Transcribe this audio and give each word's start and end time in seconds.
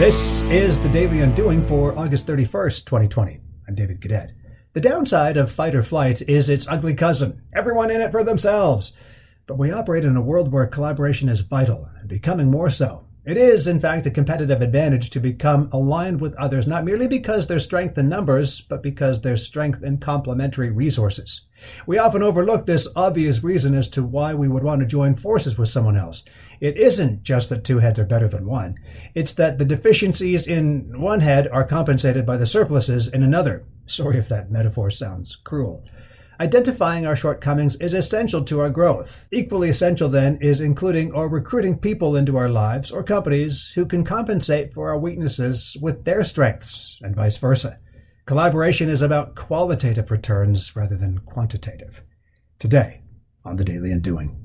This 0.00 0.40
is 0.44 0.78
the 0.78 0.88
Daily 0.88 1.20
Undoing 1.20 1.62
for 1.66 1.92
August 1.98 2.26
31st, 2.26 2.86
2020. 2.86 3.38
I'm 3.68 3.74
David 3.74 4.00
Cadet. 4.00 4.32
The 4.72 4.80
downside 4.80 5.36
of 5.36 5.52
fight 5.52 5.74
or 5.74 5.82
flight 5.82 6.22
is 6.22 6.48
its 6.48 6.66
ugly 6.66 6.94
cousin 6.94 7.42
everyone 7.52 7.90
in 7.90 8.00
it 8.00 8.10
for 8.10 8.24
themselves. 8.24 8.94
But 9.46 9.58
we 9.58 9.70
operate 9.70 10.06
in 10.06 10.16
a 10.16 10.22
world 10.22 10.50
where 10.50 10.66
collaboration 10.66 11.28
is 11.28 11.42
vital 11.42 11.90
and 11.98 12.08
becoming 12.08 12.50
more 12.50 12.70
so. 12.70 13.04
It 13.22 13.36
is, 13.36 13.66
in 13.66 13.80
fact, 13.80 14.06
a 14.06 14.10
competitive 14.10 14.62
advantage 14.62 15.10
to 15.10 15.20
become 15.20 15.68
aligned 15.72 16.22
with 16.22 16.34
others, 16.36 16.66
not 16.66 16.84
merely 16.84 17.06
because 17.06 17.46
there's 17.46 17.64
strength 17.64 17.98
in 17.98 18.08
numbers, 18.08 18.62
but 18.62 18.82
because 18.82 19.20
there's 19.20 19.44
strength 19.44 19.82
in 19.82 19.98
complementary 19.98 20.70
resources. 20.70 21.42
We 21.86 21.98
often 21.98 22.22
overlook 22.22 22.64
this 22.64 22.88
obvious 22.96 23.44
reason 23.44 23.74
as 23.74 23.88
to 23.88 24.02
why 24.02 24.32
we 24.32 24.48
would 24.48 24.64
want 24.64 24.80
to 24.80 24.86
join 24.86 25.16
forces 25.16 25.58
with 25.58 25.68
someone 25.68 25.98
else. 25.98 26.24
It 26.60 26.78
isn't 26.78 27.22
just 27.22 27.50
that 27.50 27.62
two 27.62 27.80
heads 27.80 27.98
are 27.98 28.06
better 28.06 28.26
than 28.26 28.46
one. 28.46 28.76
It's 29.14 29.34
that 29.34 29.58
the 29.58 29.66
deficiencies 29.66 30.46
in 30.46 30.98
one 30.98 31.20
head 31.20 31.46
are 31.48 31.64
compensated 31.64 32.24
by 32.24 32.38
the 32.38 32.46
surpluses 32.46 33.06
in 33.06 33.22
another. 33.22 33.66
Sorry 33.84 34.16
if 34.16 34.30
that 34.30 34.50
metaphor 34.50 34.90
sounds 34.90 35.36
cruel. 35.36 35.84
Identifying 36.40 37.06
our 37.06 37.16
shortcomings 37.16 37.76
is 37.76 37.92
essential 37.92 38.42
to 38.46 38.60
our 38.60 38.70
growth. 38.70 39.28
Equally 39.30 39.68
essential, 39.68 40.08
then, 40.08 40.38
is 40.40 40.58
including 40.58 41.12
or 41.12 41.28
recruiting 41.28 41.76
people 41.76 42.16
into 42.16 42.38
our 42.38 42.48
lives 42.48 42.90
or 42.90 43.02
companies 43.02 43.72
who 43.74 43.84
can 43.84 44.04
compensate 44.04 44.72
for 44.72 44.88
our 44.88 44.98
weaknesses 44.98 45.76
with 45.82 46.06
their 46.06 46.24
strengths, 46.24 46.98
and 47.02 47.14
vice 47.14 47.36
versa. 47.36 47.78
Collaboration 48.24 48.88
is 48.88 49.02
about 49.02 49.34
qualitative 49.34 50.10
returns 50.10 50.74
rather 50.74 50.96
than 50.96 51.18
quantitative. 51.18 52.02
Today, 52.58 53.02
on 53.44 53.56
the 53.56 53.64
Daily 53.64 53.92
Undoing. 53.92 54.39